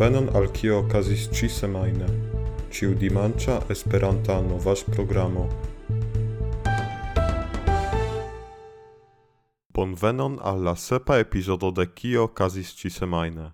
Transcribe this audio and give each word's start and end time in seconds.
Bonvenon 0.00 0.30
al 0.32 0.46
kio 0.48 0.78
okazis 0.80 1.26
ĉi 1.36 1.48
semajne, 1.52 2.06
ĉiu 2.72 2.94
dimanĉa 2.96 3.58
Esperanta 3.74 4.38
novaĵ-programo. 4.40 5.42
Bonvenon 9.76 10.38
al 10.40 10.64
la 10.64 10.72
sepa 10.80 11.18
epizodo 11.20 11.68
de 11.76 11.84
kio 11.98 12.24
okazis 12.30 12.70
ĉi 12.78 12.90
semajne. 12.94 13.50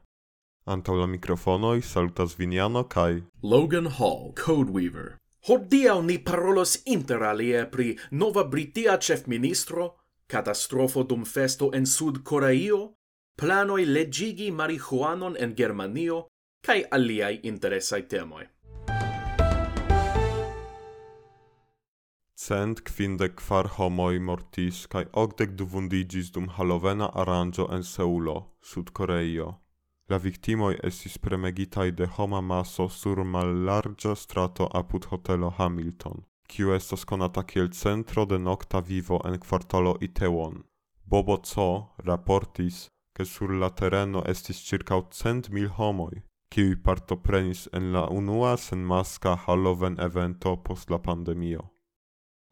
Antaŭ 0.75 0.95
la 1.01 1.09
mikrofonoj 1.17 1.81
salutas 1.83 2.39
Viniano 2.39 2.85
kaj 2.95 3.25
Logan 3.43 3.91
Hall, 3.99 4.31
Codeweaver. 4.45 5.19
Hodiaŭ 5.51 5.99
ni 6.07 6.21
parolos 6.31 6.77
interalie 6.87 7.67
pri 7.75 7.97
nova 8.11 8.47
britia 8.55 8.95
ĉefministro, 9.09 9.89
katastrofo 10.31 11.03
dum 11.03 11.27
festo 11.27 11.73
en 11.75 11.91
Sud 11.97 12.23
Koreio, 12.23 12.81
planoi 13.35 13.85
legigi 13.85 14.51
marihuanon 14.55 15.35
en 15.41 15.59
Germanio 15.59 16.23
kai 16.67 16.85
aliai 16.91 17.41
interesai 17.43 18.03
temoi. 18.03 18.45
Cent 22.47 22.83
kvindek 22.89 23.37
kvar 23.41 23.69
homoi 23.77 24.19
mortis 24.19 24.81
kai 24.91 25.05
ogdek 25.23 25.55
du 25.59 25.67
vundigis 25.75 26.33
dum 26.35 26.49
halovena 26.57 27.09
aranjo 27.23 27.69
en 27.77 27.85
Seulo, 27.85 28.37
Sudkoreio. 28.63 29.49
La 30.11 30.19
victimoi 30.19 30.75
estis 30.91 31.19
premegitai 31.19 31.91
de 31.91 32.07
homa 32.19 32.43
maso 32.43 32.89
sur 32.89 33.25
mallarĝa 33.25 34.15
strato 34.17 34.69
apud 34.81 35.07
hotelo 35.11 35.55
Hamilton, 35.59 36.23
kiu 36.49 36.75
estos 36.75 37.05
konata 37.05 37.43
kiel 37.43 37.71
centro 37.73 38.27
de 38.27 38.39
nocta 38.39 38.81
vivo 38.81 39.21
en 39.25 39.39
kvartalo 39.39 39.97
Itaewon. 40.01 40.65
Bobo 41.05 41.37
Co 41.55 41.95
raportis, 42.07 42.89
ke 43.15 43.25
sur 43.25 43.51
la 43.51 43.71
tereno 43.71 44.23
estis 44.27 44.59
circa 44.69 45.03
cent 45.11 45.51
mil 45.51 45.69
homoi, 45.69 46.23
kiuj 46.57 46.77
partoprenis 46.83 47.67
en 47.77 47.91
la 47.93 48.07
unua 48.09 48.57
sen 48.57 48.79
maska 48.79 49.35
Halloween 49.37 49.97
evento 50.01 50.57
post 50.57 50.91
la 50.91 50.99
pandemio. 50.99 51.61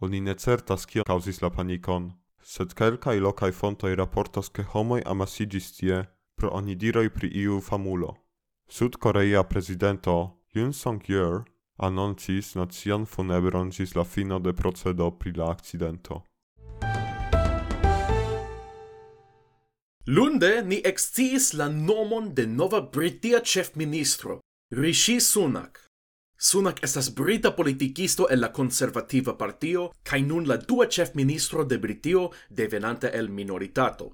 Oni 0.01 0.21
ne 0.21 0.35
certas 0.35 0.85
kio 0.87 1.07
kaŭzis 1.09 1.41
la 1.41 1.49
panikon, 1.51 2.11
sed 2.43 2.75
kelkaj 2.77 3.15
lokaj 3.25 3.51
fontoj 3.61 3.95
raportas 3.97 4.53
ke 4.53 4.67
homoj 4.75 5.01
amasigis 5.07 5.71
tie 5.79 6.03
pro 6.37 6.51
onidiroj 6.59 7.09
pri 7.15 7.31
iu 7.45 7.61
famulo. 7.61 8.13
Sud-Korea 8.69 9.43
prezidento 9.49 10.17
Yoon 10.53 10.77
Song-yeol 10.77 11.41
anoncis 11.89 12.55
nacian 12.61 13.09
funebron 13.09 13.73
ĝis 13.73 13.97
la 13.97 14.05
fino 14.05 14.39
de 14.39 14.53
procedo 14.53 15.11
pri 15.11 15.33
la 15.33 15.49
akcidento. 15.57 16.21
Lunde 20.07 20.63
ni 20.69 20.83
exciis 20.85 21.55
la 21.57 21.71
nomon 21.73 22.35
de 22.35 22.45
nova 22.47 22.83
britia 22.93 23.41
chef 23.41 23.75
ministro, 23.75 24.41
Rishi 24.71 25.19
Sunak. 25.19 25.79
Sunak 26.37 26.83
estas 26.85 27.09
brita 27.09 27.55
politikisto 27.57 28.27
el 28.29 28.41
la 28.41 28.51
konservativa 28.53 29.33
partio 29.39 29.87
kaj 30.05 30.21
nun 30.27 30.45
la 30.45 30.59
dua 30.59 30.87
chef 30.91 31.15
ministro 31.15 31.65
de 31.65 31.79
Britio 31.79 32.31
devenante 32.51 33.09
el 33.15 33.31
minoritato. 33.31 34.11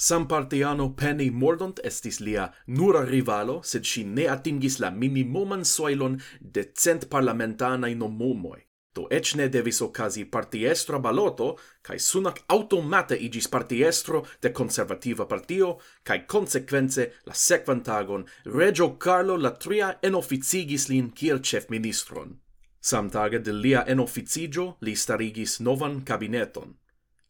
Sam 0.00 0.26
partiano 0.28 0.94
Penny 0.96 1.28
Mordaunt 1.30 1.80
estis 1.84 2.20
lia 2.20 2.48
nura 2.66 3.04
rivalo, 3.04 3.60
sed 3.62 3.84
si 3.84 4.04
ne 4.04 4.30
atingis 4.32 4.78
la 4.80 4.90
minimuman 4.90 5.64
soilon 5.64 6.16
de 6.40 6.64
cent 6.74 7.04
parlamentanaj 7.10 7.92
nomumoi. 7.94 8.67
Do 8.94 9.06
ec 9.10 9.34
ne 9.36 9.48
devis 9.48 9.80
ocasi 9.84 10.24
partiestra 10.24 10.98
baloto, 10.98 11.58
cae 11.82 11.98
sunac 11.98 12.40
automate 12.48 13.14
igis 13.14 13.46
partiestro 13.48 14.24
de 14.42 14.50
conservativa 14.52 15.26
partio, 15.26 15.78
cae 16.02 16.24
consequence 16.26 17.12
la 17.26 17.34
sequantagon 17.34 18.26
Regio 18.44 18.96
Carlo 18.96 19.36
la 19.36 19.52
tria 19.52 19.98
enoficigis 20.02 20.88
lin 20.88 21.10
kiel 21.10 21.40
chef 21.40 21.68
ministron. 21.70 22.38
Samtage 22.80 23.42
de 23.42 23.52
lia 23.52 23.84
enoficigio 23.86 24.76
li 24.80 24.94
starigis 24.96 25.60
novan 25.60 26.00
cabineton. 26.04 26.76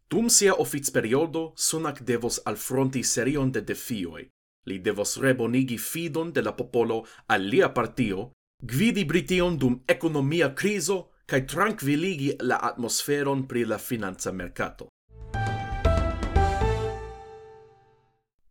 Dum 0.08 0.28
sia 0.30 0.54
offic 0.54 0.88
periodo, 0.92 1.52
sunac 1.56 2.00
devos 2.00 2.38
alfronti 2.46 3.02
serion 3.04 3.50
de 3.52 3.60
defioi. 3.60 4.28
Li 4.68 4.78
devos 4.78 5.16
rebonigi 5.20 5.76
fidon 5.78 6.32
de 6.32 6.42
la 6.42 6.52
popolo 6.52 7.02
al 7.28 7.44
lia 7.44 7.68
partio, 7.68 8.30
gvidi 8.62 9.04
Brition 9.04 9.58
dum 9.58 9.82
economia 9.88 10.54
criso, 10.54 11.10
kai 11.30 11.44
tranquilligi 11.44 12.36
la 12.40 12.56
atmosferon 12.56 13.46
pri 13.46 13.64
la 13.64 13.76
finanza 13.76 14.32
mercato. 14.32 14.86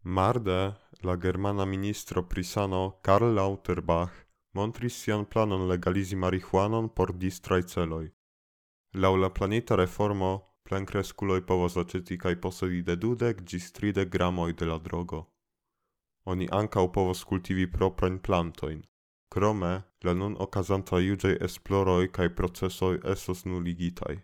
Marde 0.01 0.75
la 1.01 1.17
germana 1.17 1.65
ministro 1.65 2.23
prisano 2.23 2.99
Karl 3.01 3.33
Lauterbach 3.33 4.11
montris 4.53 5.01
sian 5.01 5.25
planon 5.25 5.67
legalizi 5.67 6.15
marihuanon 6.15 6.93
por 6.93 7.13
distrai 7.13 7.63
celoi. 7.63 8.11
Laŭ 8.93 9.15
la 9.15 9.29
planeta 9.29 9.75
reformo 9.75 10.31
plen 10.63 10.85
cresculoi 10.85 11.41
povos 11.41 11.77
aceti 11.77 12.17
kai 12.17 12.35
posedi 12.35 12.83
de 12.83 12.95
dudek 12.95 13.41
gis 13.41 13.71
tridek 13.71 14.09
gramoj 14.09 14.53
de 14.53 14.65
la 14.65 14.77
drogo. 14.77 15.23
Oni 16.25 16.47
ankaŭ 16.51 16.91
povos 16.93 17.23
kultivi 17.23 17.65
proprain 17.71 18.19
plantoin. 18.19 18.85
Krome, 19.29 19.81
la 20.03 20.13
nun 20.13 20.35
okazanta 20.39 20.99
juĝaj 21.03 21.37
esploroj 21.47 22.11
kaj 22.11 22.29
procesoj 22.35 22.99
estos 23.13 23.45
nuligitaj. 23.45 24.15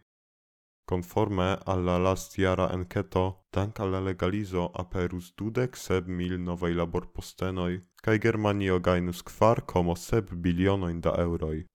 Conforme 0.92 1.58
alla 1.66 1.98
lastjara 1.98 2.70
enketo, 2.74 3.24
dank 3.54 3.80
alla 3.80 4.00
legalizo 4.00 4.70
aperus 4.74 5.32
dudek 5.38 5.78
seb 5.78 6.08
mil 6.08 6.40
novaj 6.40 6.74
laborpostenoj 6.80 7.80
kaj 8.04 8.18
Germanio 8.26 8.80
gajnus 8.80 9.22
kvar 9.22 9.62
komo 9.62 9.96
seb 9.96 10.34
bilionojn 10.46 11.02
da 11.02 11.16
euroi. 11.18 11.66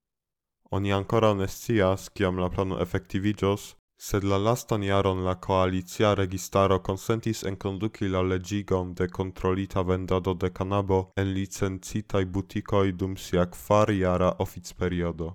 Oni 0.71 0.93
ancora 0.93 1.35
ne 1.35 1.49
scias 1.49 2.09
kiam 2.09 2.39
la 2.39 2.51
plano 2.51 2.77
efektiviĝos, 2.85 3.75
Sed 4.01 4.25
la 4.25 4.39
lastan 4.39 4.83
jaron 4.83 5.25
la 5.25 5.35
koalicia 5.35 6.15
registaro 6.15 6.79
konsentis 6.89 7.43
enkonduki 7.51 8.09
la 8.09 8.23
legigon 8.23 8.95
de 8.95 9.09
kontrolita 9.09 9.83
vendado 9.83 10.35
de 10.35 10.51
kanabo 10.51 10.99
en 11.17 11.33
licencitaj 11.39 12.25
butikoj 12.25 12.93
dum 12.93 13.17
sia 13.17 13.47
kvar 13.47 13.91
jara 13.91 14.31
oficperiodo. 14.39 15.35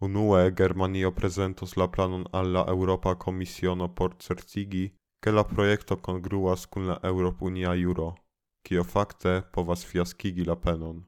Unue 0.00 0.52
Germanio 0.58 1.10
prezentos 1.12 1.76
la 1.76 1.88
planon 1.88 2.26
alla 2.32 2.64
Europa 2.68 3.14
Komisiono 3.14 3.88
por 3.94 4.14
certigi, 4.18 4.92
ke 5.22 5.32
la 5.32 5.44
projekto 5.44 5.96
kongruas 5.96 6.66
kun 6.66 6.86
la 6.86 6.98
Eŭropunia 7.02 7.72
juro, 7.74 8.14
kio 8.62 8.84
fakte 8.84 9.42
povas 9.52 9.84
fiaskigi 9.84 10.44
la 10.44 10.56
penon. 10.56 11.04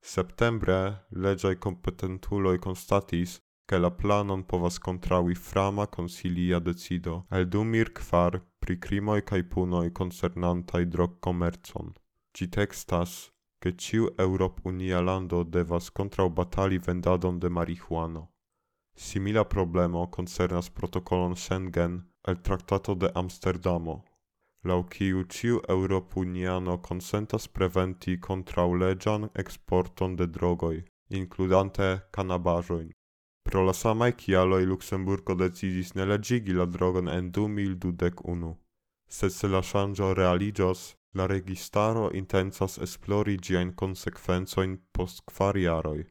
Septembre 0.00 0.78
leĝaj 1.10 1.56
kompetentuloj 1.56 2.58
konstatis, 2.58 3.40
che 3.68 3.76
la 3.78 3.90
planon 3.90 4.42
povas 4.50 4.78
kontraŭi 4.80 5.34
frama 5.46 5.84
consilia 5.96 6.58
decido 6.58 7.14
eldumir 7.38 7.90
kvar 7.98 8.40
pri 8.64 8.78
crimoi 8.84 9.22
cae 9.30 9.42
punoi 9.44 9.90
concernantai 10.00 10.84
drog 10.84 11.10
drogkomercon. 11.10 11.92
Ci 12.34 12.48
textas, 12.48 13.30
che 13.60 13.74
ciu 13.76 14.08
Europ 14.16 14.64
Unia 14.64 15.00
lando 15.00 15.42
devas 15.42 15.90
kontraŭbatali 15.90 16.78
vendadon 16.78 17.38
de 17.38 17.48
marihuano. 17.48 18.28
Simila 18.96 19.44
problemo 19.44 20.06
concernas 20.06 20.70
protocolon 20.70 21.36
Schengen 21.36 22.02
el 22.26 22.36
Tractato 22.40 22.94
de 22.94 23.10
Amsterdamo, 23.14 24.04
lau 24.64 24.84
ciu 24.90 25.24
ciu 25.28 25.60
Eŭrop-uniano 25.68 26.80
consentas 26.80 27.48
preventi 27.48 28.18
legian 28.78 29.28
exporton 29.34 30.16
de 30.16 30.26
drogoi, 30.26 30.84
includante 31.10 32.00
kanabaĵojn. 32.10 32.97
Pro 33.48 33.62
la 33.64 33.72
samaj 33.72 34.12
kialoj 34.12 34.64
Luxemburgo 34.66 35.34
decidis 35.34 35.94
ne 35.94 36.04
legigi 36.04 36.52
la 36.52 36.66
drogon 36.66 37.08
en 37.08 37.30
du 37.30 37.46
mil 37.48 37.78
dudek 37.80 38.20
unu. 38.24 38.50
Sed 39.08 39.32
se 39.32 39.48
la 39.48 39.62
shangio 39.62 40.14
realigios, 40.14 40.96
la 41.14 41.26
registaro 41.26 42.10
intensas 42.20 42.76
esplori 42.86 43.38
ĝiajn 43.46 43.70
consequenzoin 43.82 44.76
post 44.92 45.24
kvar 45.30 45.56
jaroj. 45.56 46.04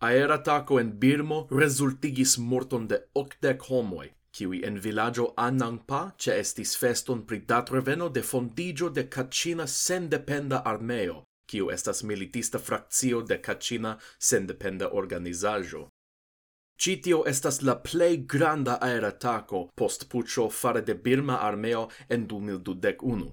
Aera 0.00 0.38
en 0.80 0.92
Birmo 1.00 1.48
resultigis 1.50 2.38
morton 2.38 2.86
de 2.86 2.98
octec 3.14 3.62
homoi, 3.68 4.08
kiwi 4.30 4.62
en 4.64 4.78
villaggio 4.78 5.32
Anangpa 5.36 6.12
ce 6.16 6.38
estis 6.38 6.76
feston 6.76 7.26
pri 7.26 7.38
datreveno 7.40 8.08
de 8.08 8.22
fondigio 8.22 8.88
de 8.88 9.08
Kachina 9.08 9.66
sendependa 9.66 10.62
armeo, 10.64 11.24
kiu 11.50 11.70
estas 11.74 12.02
militista 12.02 12.58
frakcio 12.58 13.22
de 13.22 13.40
Kachina 13.42 13.96
sendependa 14.18 14.90
organizaĵo. 15.02 15.88
Ĉi 16.78 16.92
tio 17.02 17.22
estas 17.26 17.62
la 17.66 17.74
plej 17.82 18.16
granda 18.32 18.76
aeratako 18.88 19.64
post 19.80 20.04
puĉo 20.12 20.44
fare 20.60 20.82
de 20.90 20.94
Birma 20.94 21.40
armeo 21.46 21.88
en 22.08 22.26
2021. 22.32 23.24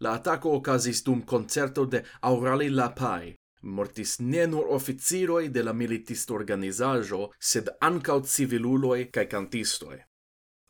La 0.00 0.16
atako 0.18 0.56
okazis 0.56 1.04
dum 1.06 1.22
koncerto 1.22 1.84
de 1.84 2.02
Aurali 2.30 2.70
Lapai, 2.70 3.34
mortis 3.62 4.16
ne 4.18 4.46
nur 4.46 4.72
oficiroj 4.76 5.48
de 5.48 5.62
la 5.62 5.72
militist 5.72 6.30
organizaĵo, 6.30 7.28
sed 7.38 7.68
ankaŭ 7.90 8.18
civiluloj 8.34 9.10
kaj 9.14 9.26
kantistoj. 9.36 10.00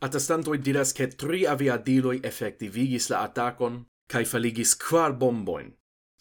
Atestantoj 0.04 0.58
diras 0.58 0.92
ke 0.96 1.08
tri 1.22 1.46
aviadiloj 1.46 2.20
efektivigis 2.24 3.08
la 3.12 3.24
atakon 3.28 3.84
kai 4.10 4.24
faligis 4.24 4.74
quar 4.74 5.12
bomboin, 5.12 5.72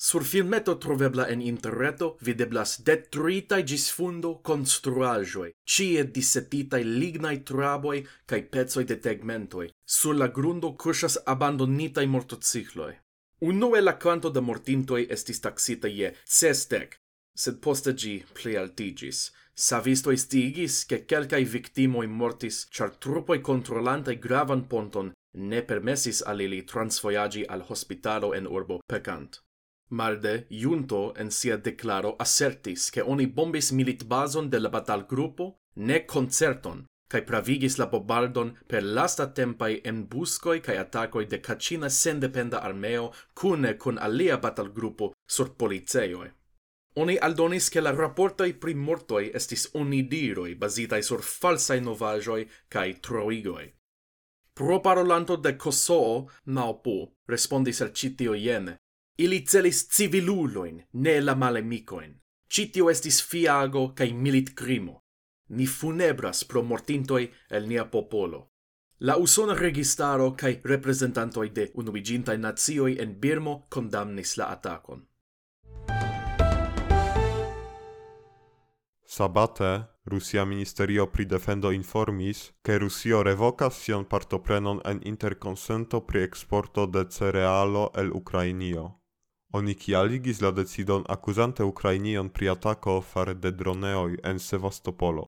Sur 0.01 0.23
filmeto 0.23 0.77
trovebla 0.77 1.25
en 1.27 1.41
interreto 1.41 2.07
videblas 2.23 2.77
detruitai 2.87 3.63
gis 3.67 3.89
fundo 3.91 4.29
construaĵoj, 4.49 5.49
cie 5.67 6.05
dissetitai 6.17 6.85
lignai 6.85 7.41
traboj 7.49 7.97
cae 8.25 8.45
pezoi 8.53 8.85
de 8.87 8.95
tegmentoi. 9.07 9.67
Sur 9.85 10.15
la 10.15 10.27
grundo 10.37 10.69
kuŝas 10.83 11.17
abandonitai 11.33 12.05
mortocicloi. 12.13 12.93
Unue 13.41 13.81
la 13.81 13.97
quanto 14.03 14.31
da 14.31 14.39
mortintoi 14.39 15.01
estis 15.17 15.43
taxita 15.43 15.91
je 15.91 16.13
cestec, 16.37 16.95
sed 17.35 17.59
poste 17.59 17.91
ĝi 17.91 18.15
plialtiĝis. 18.39 19.19
Savistoj 19.67 20.15
stigis, 20.15 20.85
che 20.87 21.01
kelkaj 21.03 21.43
victimoi 21.57 22.07
mortis, 22.07 22.61
char 22.71 22.95
trupoi 23.03 23.41
kontrolantaj 23.51 24.15
gravan 24.15 24.63
ponton 24.71 25.11
ne 25.33 25.61
permessis 25.61 26.23
alili 26.25 26.63
ili 26.63 27.45
al 27.49 27.67
hospitalo 27.67 28.33
en 28.33 28.47
urbo 28.47 28.79
pecant. 28.87 29.41
Malde, 29.89 30.45
Junto 30.49 31.13
en 31.15 31.31
sia 31.31 31.57
declaro 31.57 32.15
assertis 32.19 32.89
che 32.91 33.01
oni 33.01 33.25
bombis 33.27 33.71
militbazon 33.71 34.49
de 34.49 34.59
la 34.59 34.69
batalgrupo, 34.69 35.55
ne 35.75 36.05
concerton, 36.05 36.85
cae 37.09 37.23
pravigis 37.25 37.77
la 37.81 37.87
bobardon 37.89 38.51
per 38.67 38.83
lasta 38.83 39.25
tempai 39.33 39.79
en 39.83 40.03
buscoi 40.07 40.61
cae 40.61 40.77
attacoi 40.77 41.25
de 41.25 41.39
Cacina 41.41 41.89
sendependa 41.89 42.61
armeo 42.61 43.11
cune 43.33 43.77
cun 43.77 43.97
alia 43.97 44.37
batalgrupo 44.37 45.13
sur 45.27 45.55
polizeioi. 45.55 46.29
Oni 46.97 47.17
aldonis 47.17 47.69
che 47.69 47.81
la 47.81 47.91
rapportoi 47.95 48.53
pri 48.53 48.73
mortoi 48.73 49.31
estis 49.33 49.69
unidiroi 49.73 50.55
basitai 50.55 51.01
sur 51.03 51.21
falsai 51.21 51.81
novajoi 51.81 52.47
cae 52.67 52.99
troigoi. 52.99 53.73
Pro 54.53 54.81
parolanto 54.81 55.35
de 55.37 55.55
Kosovo, 55.55 56.29
Naopo, 56.45 57.13
respondis 57.25 57.81
al 57.81 57.93
citio 57.93 58.33
iene, 58.33 58.75
Ili 59.19 59.45
celis 59.45 59.89
civiluloin, 59.89 60.83
ne 60.93 61.21
la 61.21 61.35
malemicoin. 61.35 62.13
Citio 62.55 62.89
estis 62.89 63.17
fiago 63.29 63.89
cae 63.95 64.13
milit 64.13 64.53
crimo. 64.55 64.93
Ni 65.49 65.65
funebras 65.67 66.45
pro 66.47 66.61
mortintoi 66.63 67.25
el 67.49 67.67
nia 67.67 67.83
popolo. 67.85 68.39
La 68.99 69.17
usona 69.17 69.57
registaro 69.59 70.31
cae 70.39 70.61
representantoi 70.63 71.49
de 71.55 71.65
unuigintai 71.73 72.37
nazioi 72.37 72.95
en 72.99 73.15
Birmo 73.19 73.67
condamnis 73.69 74.37
la 74.37 74.45
atacon. 74.53 75.03
Sabate, 79.03 79.83
Rusia 80.05 80.45
Ministerio 80.45 81.07
pri 81.07 81.25
Defendo 81.25 81.71
informis, 81.71 82.53
che 82.61 82.77
Rusio 82.77 83.21
revocas 83.21 83.83
sian 83.83 84.05
partoprenon 84.05 84.79
en 84.85 85.01
interconsento 85.03 86.05
pri 86.05 86.23
exporto 86.23 86.85
de 86.85 87.05
cerealo 87.09 87.91
el 87.95 88.11
Ukrainio. 88.11 88.98
Oni 89.51 89.73
kialigis 89.73 90.41
la 90.41 90.51
decidon 90.51 91.03
accusante 91.09 91.63
Ukrainion 91.63 92.29
pri 92.29 92.49
atako 92.49 93.01
fare 93.01 93.33
de 93.33 93.51
droneoi 93.51 94.17
en 94.23 94.39
Sevastopolo. 94.39 95.25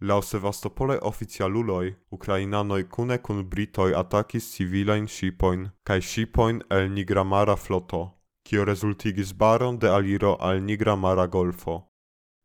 La 0.00 0.22
Sevastopole 0.22 0.98
oficialuloi, 1.02 1.94
Ukrainanoi 2.10 2.84
kune 2.88 3.18
kun 3.18 3.44
Britoi 3.44 3.92
atakis 3.94 4.46
civilain 4.54 5.06
shipoin, 5.06 5.68
kai 5.84 6.00
shipoin 6.00 6.62
el 6.70 6.88
Nigramara 6.92 7.56
floto, 7.56 8.02
kio 8.42 8.64
resultigis 8.64 9.34
baron 9.34 9.78
de 9.78 9.88
aliro 9.88 10.36
al 10.40 10.62
Nigramara 10.62 11.26
golfo. 11.26 11.84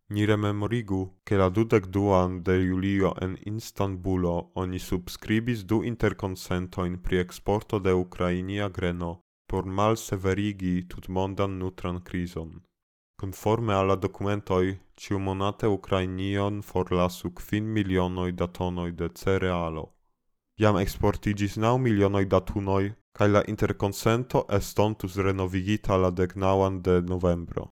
Ni 0.09 0.25
rememorigu, 0.25 1.21
che 1.25 1.37
la 1.37 1.49
dudek 1.49 1.85
duan 1.87 2.43
de 2.43 2.59
julio 2.59 3.13
en 3.21 3.37
Istanbulo 3.45 4.51
oni 4.55 4.79
subscribis 4.79 5.63
du 5.63 5.83
interconsentoin 5.83 6.97
pri 7.01 7.19
exporto 7.19 7.79
de 7.79 7.93
Ukrainia 7.93 8.67
greno 8.69 9.23
por 9.53 9.65
tud 10.89 11.05
mondan 11.09 11.59
nutran 11.59 12.01
crison. 12.01 12.61
Conforme 13.21 13.73
alla 13.73 13.95
documentoi, 13.95 14.79
ciu 14.95 15.19
monate 15.19 15.67
Ukrainion 15.67 16.61
forlasu 16.61 17.31
quin 17.31 17.63
milionoi 17.63 18.31
da 18.31 18.47
tonoi 18.47 18.91
de 18.91 19.09
cerealo. 19.09 19.93
Iam 20.59 20.77
exportigis 20.77 21.55
nau 21.55 21.77
milionoi 21.77 22.25
da 22.25 22.39
tunoi, 22.41 22.95
cae 23.15 23.27
la 23.27 23.43
interconsento 23.47 24.45
estontus 24.49 25.15
renovigita 25.15 25.97
la 25.97 26.09
degnauan 26.09 26.81
de 26.81 27.01
novembro. 27.01 27.69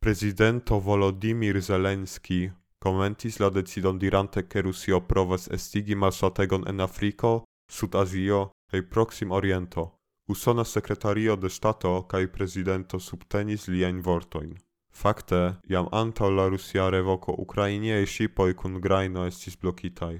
Prezidento 0.00 0.80
Volodymyr 0.80 1.62
Zelenski 1.62 2.52
commentis 2.80 3.38
la 3.38 3.50
decidon 3.50 3.98
dirante 3.98 4.48
che 4.48 4.60
Rusio 4.60 5.00
provas 5.00 5.48
estigi 5.48 5.94
malsategon 5.94 6.64
en 6.66 6.80
Afriko, 6.80 7.44
Sud 7.70 7.94
Azio 7.94 8.50
e 8.72 8.82
Proxim 8.82 9.30
Oriento. 9.30 9.95
Usona 10.28 10.64
Secretario 10.64 11.36
de 11.36 11.48
Stato 11.48 12.02
kai 12.02 12.26
prezidento 12.26 12.98
subtenis 12.98 13.68
lien 13.68 14.00
vortojn. 14.02 14.56
Fakte, 14.90 15.40
jam 15.68 15.86
antaŭ 15.92 16.30
la 16.34 16.48
rusia 16.48 16.88
revoco 16.90 17.34
ukrainie 17.38 18.00
ŝipoj 18.14 18.54
kun 18.62 18.80
grajno 18.80 19.26
estis 19.30 19.56
blokitaj. 19.56 20.16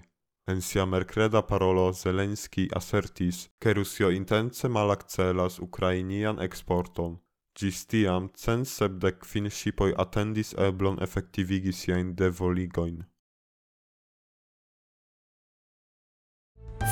En 0.46 0.60
sia 0.62 0.84
merkreda 0.86 1.42
parolo 1.42 1.92
Zelenski 1.92 2.68
asertis, 2.80 3.48
ke 3.58 3.74
Rusio 3.74 4.10
intence 4.10 4.68
malakcelas 4.68 5.58
ukrainian 5.58 6.38
eksporton. 6.38 7.18
Ĝis 7.58 7.86
tiam 7.90 8.30
cent 8.44 8.68
sepdek 8.68 9.18
kvin 9.26 9.50
ŝipoj 9.58 9.90
atendis 10.04 10.54
eblon 10.68 11.02
efektivigi 11.02 11.72
siajn 11.72 12.14
devoligojn. 12.14 13.02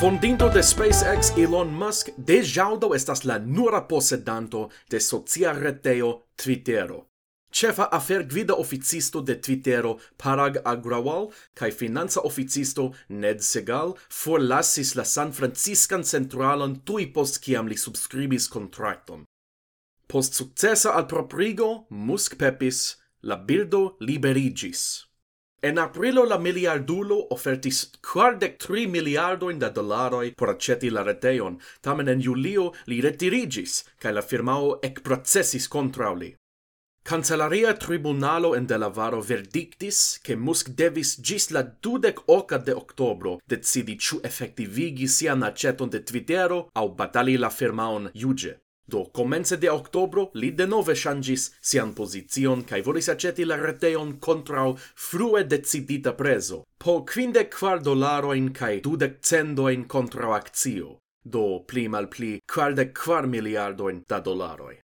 Fondinto 0.00 0.48
de 0.50 0.60
SpaceX 0.60 1.30
Elon 1.38 1.68
Musk 1.72 2.08
de 2.16 2.42
jaudo 2.42 2.94
estas 2.94 3.24
la 3.24 3.38
nura 3.38 3.86
posedanto 3.86 4.70
de 4.90 4.98
socia 4.98 5.52
reteo 5.52 6.24
Twittero. 6.36 7.06
Cefa 7.52 7.84
afer 7.84 8.24
gvida 8.26 8.54
oficisto 8.54 9.22
de 9.22 9.36
Twittero 9.36 10.00
Parag 10.18 10.58
Agrawal 10.64 11.30
kai 11.54 11.70
finanza 11.70 12.20
oficisto 12.26 12.92
Ned 13.08 13.40
Segal 13.40 13.94
forlasis 14.08 14.96
la 14.96 15.04
San 15.04 15.30
Franciscan 15.32 16.02
centralon 16.02 16.80
tui 16.84 17.06
post 17.06 17.38
kiam 17.40 17.68
li 17.68 17.76
subscribis 17.76 18.48
contracton. 18.48 19.22
Post 20.08 20.34
successa 20.34 20.92
al 20.94 21.06
proprigo, 21.06 21.86
Musk 21.90 22.34
pepis, 22.36 22.96
la 23.22 23.36
bildo 23.36 23.96
liberigis. 24.00 25.06
En 25.64 25.78
aprilo 25.78 26.26
la 26.28 26.36
miliardulo 26.36 27.16
ofertis 27.32 27.78
quardec 28.04 28.58
tri 28.60 28.82
miliardoin 28.86 29.58
da 29.58 29.70
dolaroi 29.72 30.34
por 30.36 30.50
aceti 30.52 30.90
la 30.90 31.02
reteon, 31.02 31.56
tamen 31.80 32.10
en 32.12 32.20
julio 32.20 32.66
li 32.92 32.98
retirigis, 33.00 33.78
cae 33.96 34.12
la 34.12 34.20
firmao 34.20 34.74
ec 34.84 35.00
processis 35.06 35.68
contra 35.74 36.10
li. 36.12 36.34
Cancelaria 37.04 37.72
tribunalo 37.76 38.54
en 38.56 38.66
Delavaro 38.66 39.22
verdictis 39.22 40.18
che 40.22 40.36
Musk 40.36 40.68
devis 40.76 41.16
gis 41.20 41.50
la 41.50 41.62
dudec 41.62 42.20
oca 42.26 42.58
de 42.58 42.72
octobro 42.72 43.38
decidi 43.48 43.96
ciu 43.96 44.20
effectivigi 44.24 45.08
sian 45.08 45.42
aceton 45.48 45.88
de 45.88 46.00
Twittero 46.00 46.68
au 46.74 46.92
batali 46.92 47.38
la 47.38 47.50
firmaon 47.50 48.10
iuge. 48.12 48.63
Do, 48.86 49.10
comence 49.10 49.56
de 49.56 49.70
octobro, 49.70 50.30
li 50.34 50.50
denove 50.52 50.94
shangis 50.94 51.52
sian 51.60 51.94
posizion 51.94 52.64
kai 52.64 52.82
volis 52.82 53.08
aceti 53.08 53.44
la 53.44 53.56
reteon 53.56 54.18
contrau 54.18 54.76
frue 54.94 55.44
decidita 55.44 56.12
preso, 56.12 56.64
po 56.78 57.02
quinde 57.04 57.48
quar 57.48 57.80
dolaroin 57.80 58.52
de 58.52 58.80
dudec 58.80 59.20
cendoin 59.20 59.86
contra 59.86 60.34
accio 60.36 60.98
do 61.24 61.64
pli 61.64 61.88
mal 61.88 62.08
pli 62.08 62.42
quardec 62.44 62.92
quar 62.92 63.26
miliardoin 63.26 64.02
da 64.06 64.20
dolaroi. 64.20 64.78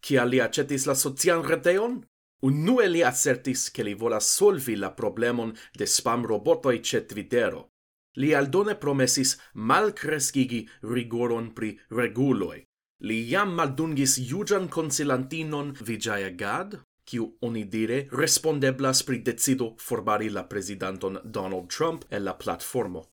chi 0.00 0.16
ali 0.16 0.40
acetis 0.40 0.86
la 0.86 0.94
socian 0.94 1.42
reteon? 1.42 2.04
nu 2.42 2.78
li 2.80 3.02
assertis 3.02 3.70
che 3.70 3.82
li 3.82 3.94
vola 3.94 4.20
solvi 4.20 4.76
la 4.76 4.92
problemon 4.92 5.56
de 5.72 5.86
spam 5.86 6.24
robotoi 6.24 6.82
ce 6.82 7.04
Twittero. 7.04 7.70
Li 8.16 8.32
aldone 8.34 8.76
promesis 8.76 9.36
malcrescigi 9.54 10.68
rigoron 10.80 11.52
pri 11.52 11.78
reguloi, 11.88 12.62
Li 13.06 13.16
jam 13.30 13.52
maldungis 13.54 14.16
juĝan 14.18 14.64
consilantinon 14.74 15.68
Vijaya 15.86 16.30
Gad, 16.34 16.72
kiu 17.06 17.28
onidire 17.46 17.98
respondeblas 18.10 19.04
pri 19.06 19.20
decido 19.28 19.68
forbari 19.78 20.30
la 20.34 20.42
presidenton 20.48 21.20
Donald 21.24 21.68
Trump 21.70 22.04
el 22.10 22.24
la 22.24 22.34
platformo. 22.34 23.04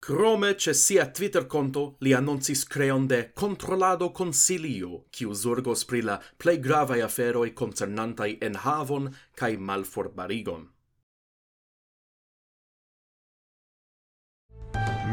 Krome 0.00 0.54
ce 0.54 0.74
sia 0.74 1.06
Twitter 1.12 1.46
konto 1.46 1.96
li 2.00 2.12
annoncis 2.14 2.64
creon 2.64 3.06
de 3.06 3.20
controlado 3.34 4.10
consilio, 4.12 5.06
kiu 5.10 5.34
zorgos 5.34 5.84
pri 5.84 6.02
la 6.02 6.18
plei 6.36 6.58
gravae 6.58 7.00
aferoi 7.02 7.54
concernantai 7.54 8.30
en 8.40 8.46
enhavon 8.52 9.08
kai 9.34 9.56
malforbarigon. 9.56 10.68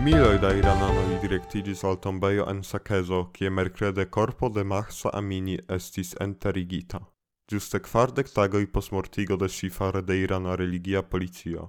Miloj 0.08 0.38
da 0.40 0.54
irananoj 0.56 1.22
direktigis 1.22 1.84
al 1.84 1.98
tombejo 2.00 2.46
en 2.50 2.62
Sakezo, 2.64 3.18
kie 3.34 3.50
merkrede 3.50 4.06
korpo 4.06 4.50
de 4.50 4.64
Mahsa 4.64 5.10
Amini 5.14 5.58
estis 5.76 6.14
enterigita. 6.22 7.02
Giuste 7.52 7.82
kvardek 7.84 8.30
tagoj 8.36 8.72
post 8.72 8.94
mortigo 8.96 9.36
de 9.36 9.50
ŝi 9.52 9.70
fare 9.70 10.02
de 10.02 10.16
irana 10.22 10.56
religia 10.56 11.02
policio. 11.04 11.68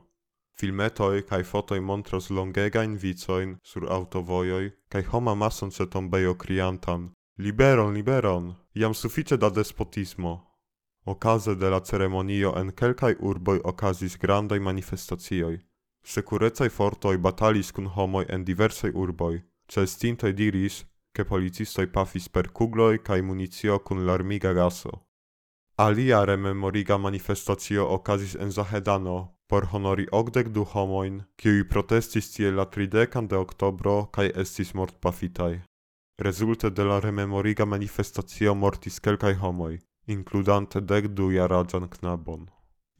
Filmetoj 0.61 1.25
kaj 1.26 1.42
fotoj 1.50 1.80
montras 1.80 2.30
longegajn 2.30 2.95
vicojn 3.02 3.57
sur 3.62 3.90
aŭtovojoj 3.99 4.71
kaj 4.88 5.02
homa 5.11 5.35
mason 5.35 5.75
ĉe 5.75 5.90
tombejo 5.90 6.35
kriantan: 6.35 7.11
"Liberon, 7.38 7.95
liberon! 7.95 8.54
Jam 8.75 8.95
sufiĉe 8.95 9.37
da 9.37 9.50
despotismo!" 9.50 10.37
Okaze 11.04 11.54
de 11.54 11.71
la 11.71 11.80
ceremonio 11.80 12.54
en 12.61 12.71
kelkaj 12.71 13.16
urboj 13.18 13.61
okazis 13.64 14.16
grandaj 14.18 14.61
manifestacioj. 14.61 15.67
Sekurecaj 16.05 16.69
fortoj 16.69 17.17
batalis 17.19 17.73
kun 17.73 17.87
homoj 17.87 18.25
en 18.28 18.45
diversaj 18.45 18.90
urboj, 18.95 19.40
ĉeestintoj 19.73 20.33
diris, 20.33 20.85
ke 21.14 21.25
policistoj 21.25 21.87
pafis 21.93 22.28
per 22.28 22.49
kugloj 22.49 22.99
kaj 22.99 23.23
municio 23.23 23.78
kun 23.78 24.07
larmiga 24.07 24.52
gaso. 24.52 24.93
Alia 25.76 26.25
rememoriga 26.25 26.99
manifestacio 26.99 27.87
okazis 27.97 28.35
en 28.35 28.50
Zahedano 28.50 29.19
por 29.49 29.64
honori 29.73 30.07
ogdek 30.12 30.49
du 30.52 30.64
homoin, 30.64 31.23
kiuj 31.40 31.64
protestis 31.73 32.28
tie 32.35 32.50
la 32.52 32.67
tridekan 32.69 33.28
de 33.28 33.37
oktobro 33.37 33.97
kai 34.12 34.28
estis 34.43 34.75
mortpafitaj. 34.75 35.55
Rezulte 36.21 36.71
de 36.71 36.85
la 36.85 36.99
rememoriga 37.00 37.64
manifestacio 37.64 38.55
mortis 38.55 39.00
kelkaj 39.00 39.35
homoi, 39.43 39.78
includante 40.07 40.81
dek 40.81 41.09
du 41.17 41.31
jaraĝan 41.33 41.88
knabon. 41.88 42.49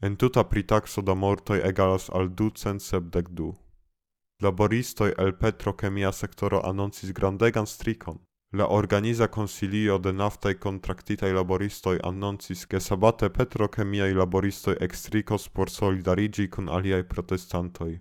Entuta 0.01 0.43
pritaxo 0.43 1.01
da 1.01 1.13
mortoi 1.13 1.59
egalas 1.59 2.09
al 2.09 2.29
ducent 2.29 2.81
sepdek 2.81 3.29
du. 3.35 3.49
Laboristoj 4.41 5.09
el 5.17 5.33
petrochemia 5.35 6.11
sectoro 6.11 6.61
annoncis 6.63 7.11
grandegan 7.11 7.67
strikon, 7.67 8.19
la 8.53 8.67
organiza 8.67 9.27
consilio 9.27 9.97
de 9.97 10.13
naftai 10.13 10.53
contractitai 10.55 11.33
laboristoj 11.33 11.99
annoncis 12.03 12.63
ke 12.65 12.79
sabate 12.79 13.29
petrochemiai 13.29 14.15
laboristoj 14.15 14.77
extricos 14.87 15.49
por 15.49 15.69
solidarigi 15.69 16.47
con 16.47 16.69
aliai 16.69 17.03
protestantoj. 17.03 17.99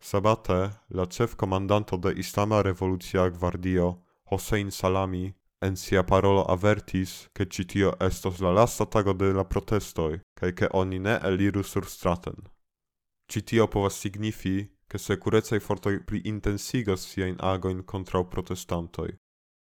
Sabate, 0.00 0.70
la 0.88 1.06
ĉefkomandanto 1.06 1.96
de 1.96 2.14
Islama 2.16 2.62
Revolucia 2.62 3.28
Gvardio, 3.28 3.98
Hossein 4.30 4.70
Salami, 4.70 5.34
en 5.60 5.76
sia 5.76 6.02
parolo 6.02 6.46
avertis, 6.48 7.28
che 7.34 7.44
citio 7.46 7.92
estos 8.00 8.40
la 8.40 8.50
lasta 8.50 8.86
tago 8.86 9.12
de 9.12 9.32
la 9.32 9.44
protestoj, 9.44 10.18
kaj 10.42 10.52
ke 10.58 10.68
oni 10.74 10.98
ne 10.98 11.18
eliru 11.22 11.62
surstraten. 11.62 12.40
Ĉi 13.30 13.40
tio 13.48 13.66
povas 13.70 13.98
signifi, 14.02 14.56
ke 14.90 14.98
fortoi 15.60 15.98
pli 15.98 16.04
pliintensigas 16.08 17.06
siain 17.10 17.36
agoin 17.40 17.82
contra 17.82 18.24
protestantoi. 18.24 19.14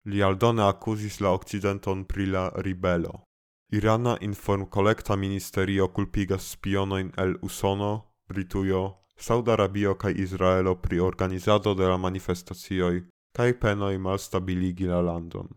Li 0.05 0.23
aldone 0.23 0.63
accusis 0.63 1.21
la 1.21 1.33
Occidenton 1.33 2.05
pri 2.05 2.27
la 2.27 2.51
ribelo. 2.57 3.25
Irana 3.73 4.19
informkolekta 4.21 5.17
ministerio 5.17 5.89
culpigas 5.89 6.53
spionoin 6.53 7.11
el 7.17 7.35
Usono, 7.43 8.15
Britujo, 8.29 8.85
Saudarabio 9.17 9.95
kai 9.95 10.13
Izraelo 10.13 10.75
pri 10.75 11.01
organizado 11.01 11.75
de 11.75 11.89
la 11.89 11.97
manifestacioi, 11.97 13.07
kai 13.33 13.53
penoi 13.55 13.99
malstabiligi 13.99 14.87
la 14.87 15.01
landon. 15.01 15.49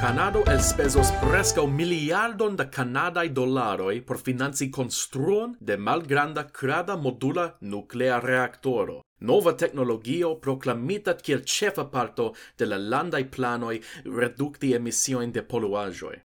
Canado 0.00 0.42
elspezos 0.44 1.08
prescau 1.22 1.66
miliardon 1.66 2.54
da 2.54 2.66
canadai 2.68 3.30
dollaroi 3.32 4.02
por 4.02 4.18
financi 4.18 4.68
construon 4.68 5.56
de 5.58 5.76
malgranda 5.76 6.44
crada 6.44 6.96
modula 6.96 7.56
nuclea 7.60 8.18
reactoro. 8.20 9.00
Nova 9.20 9.54
tecnologio 9.54 10.34
proclamita 10.38 11.14
kiel 11.16 11.42
cefa 11.46 11.84
parto 11.84 12.34
de 12.58 12.66
la 12.66 12.76
landai 12.76 13.24
planoi 13.24 13.80
reducti 14.04 14.74
emissioin 14.74 15.32
de 15.32 15.42
poluajoi. 15.42 16.20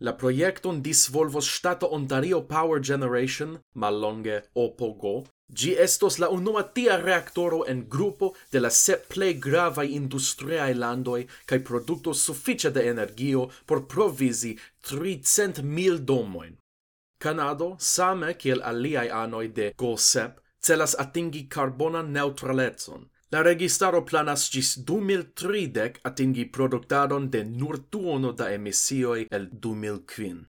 La 0.00 0.12
proiecton 0.12 0.80
disvolvos 0.80 1.50
Stato 1.50 1.86
Ontario 1.90 2.46
Power 2.46 2.80
Generation, 2.80 3.58
mallonge 3.74 4.44
OPOGO, 4.54 5.24
Gi 5.48 5.72
estos 5.80 6.18
la 6.18 6.28
unua 6.28 6.62
tia 6.62 6.96
reaktoro 7.00 7.64
en 7.66 7.86
grupo 7.88 8.34
de 8.52 8.60
la 8.60 8.70
sep 8.70 9.06
plej 9.14 9.34
gravaj 9.46 9.86
industriaj 10.00 10.74
landoj 10.74 11.20
kaj 11.48 11.58
produktos 11.64 12.24
sufiĉe 12.28 12.70
de 12.70 12.84
energio 12.90 13.48
por 13.66 13.86
provizi 13.86 14.58
300.000 14.90 15.98
domojn. 16.10 16.58
Kanado, 17.18 17.76
same 17.80 18.34
kiel 18.34 18.60
aliaj 18.62 19.08
anoj 19.22 19.46
de 19.48 19.72
GoSep, 19.76 20.36
celas 20.60 20.94
atingi 20.98 21.48
karbonan 21.48 22.12
neutralecon. 22.12 23.08
La 23.32 23.42
registaro 23.42 24.04
planas 24.04 24.46
ĝis 24.52 24.76
2030 24.90 25.98
atingi 26.10 26.44
produktadon 26.52 27.30
de 27.30 27.42
nur 27.44 27.80
duono 27.92 28.32
da 28.32 28.52
emisioj 28.52 29.26
el 29.30 29.50
2005. 29.66 30.44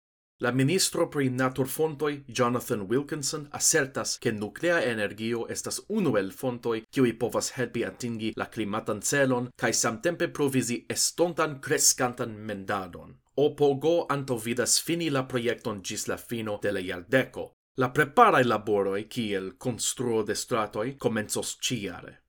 La 0.45 0.51
ministro 0.51 1.07
pri 1.09 1.29
naturfontoi 1.29 2.23
Jonathan 2.27 2.81
Wilkinson 2.81 3.47
assertas 3.51 4.19
che 4.19 4.31
nuclea 4.31 4.83
energio 4.83 5.47
estas 5.47 5.79
unu 5.87 6.17
el 6.17 6.31
fontoi 6.31 6.83
kiui 6.89 7.13
povas 7.13 7.49
helpi 7.55 7.83
atingi 7.83 8.31
la 8.35 8.45
klimatan 8.45 9.01
celon 9.01 9.47
kaj 9.57 9.71
samtempe 9.73 10.27
provizi 10.27 10.85
estontan 10.87 11.55
crescantan 11.59 12.35
mendadon. 12.37 13.15
Opogo 13.35 14.05
antovidas 14.09 14.77
fini 14.81 15.09
la 15.09 15.23
projekton 15.23 15.81
gis 15.81 16.05
la 16.07 16.17
fino 16.17 16.59
de 16.61 16.71
la 16.71 16.85
jardeko. 16.91 17.47
La 17.77 17.89
preparaj 17.89 18.45
laboroi, 18.45 19.07
kiel 19.09 19.55
construo 19.57 20.21
de 20.23 20.35
stratoi, 20.35 20.95
comenzos 20.97 21.57
ciare. 21.57 22.24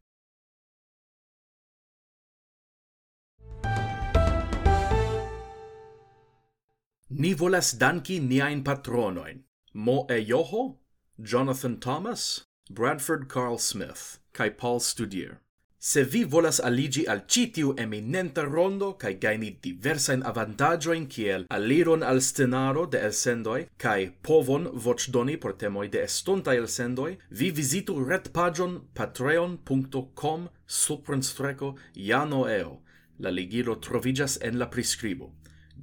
Ni 7.09 7.35
volas 7.35 7.79
danki 7.79 8.19
niain 8.21 8.65
patronoin. 8.65 9.45
Mo 9.73 10.07
e 10.11 10.25
Joho, 10.27 10.79
Jonathan 11.23 11.79
Thomas, 11.79 12.47
Bradford 12.69 13.29
Carl 13.29 13.59
Smith, 13.59 14.19
kai 14.33 14.51
Paul 14.51 14.81
Studier. 14.81 15.39
Se 15.79 16.03
vi 16.03 16.25
volas 16.25 16.59
aligi 16.59 17.07
al 17.07 17.21
citiu 17.29 17.77
eminenta 17.79 18.43
rondo 18.43 18.95
kai 18.95 19.15
gaini 19.15 19.57
diversain 19.63 20.25
avantagioin 20.25 21.07
kiel 21.07 21.47
aliron 21.49 22.03
al 22.03 22.21
stenaro 22.21 22.87
de 22.91 22.99
elsendoi 22.99 23.69
kai 23.79 24.11
povon 24.23 24.67
vocdoni 24.75 25.37
por 25.37 25.53
temoi 25.53 25.89
de 25.89 26.03
estonta 26.03 26.57
elsendoi, 26.57 27.19
vi 27.31 27.51
visitu 27.53 28.03
retpagion 28.03 28.81
patreon.com 28.95 30.49
suprenstreco 30.67 31.77
janoeo. 31.95 32.81
La 33.21 33.31
ligilo 33.31 33.77
trovigas 33.77 34.39
en 34.43 34.59
la 34.59 34.67
prescribo. 34.67 35.37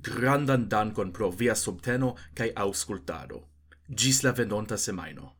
Grandan 0.04 0.68
dankon 0.70 1.14
pro 1.16 1.30
via 1.32 1.56
subteno 1.56 2.16
kaj 2.36 2.50
aŭskultado. 2.66 3.44
Gis 3.90 4.24
la 4.24 4.34
venonta 4.36 4.78
semajno. 4.78 5.34